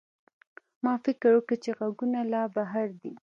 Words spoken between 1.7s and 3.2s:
غږونه له بهر دي.